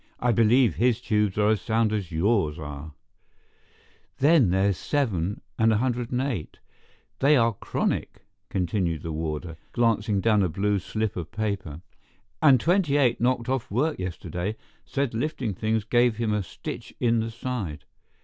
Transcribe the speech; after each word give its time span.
I 0.19 0.31
believe 0.31 0.77
his 0.77 0.99
tubes 0.99 1.37
are 1.37 1.49
as 1.49 1.61
sound 1.61 1.93
as 1.93 2.11
yours 2.11 2.57
are." 2.57 2.93
"Then 4.17 4.49
there's 4.49 4.75
7 4.77 5.41
and 5.59 5.69
108, 5.69 6.57
they 7.19 7.37
are 7.37 7.53
chronic," 7.53 8.25
continued 8.49 9.03
the 9.03 9.11
warder, 9.11 9.57
glancing 9.73 10.19
down 10.19 10.41
a 10.41 10.49
blue 10.49 10.79
slip 10.79 11.15
of 11.15 11.31
paper. 11.31 11.81
"And 12.41 12.59
28 12.59 13.21
knocked 13.21 13.47
off 13.47 13.69
work 13.69 13.99
yesterday—said 13.99 15.13
lifting 15.13 15.53
things 15.53 15.83
gave 15.83 16.17
him 16.17 16.33
a 16.33 16.41
stitch 16.41 16.95
in 16.99 17.19
the 17.19 17.29
side. 17.29 17.85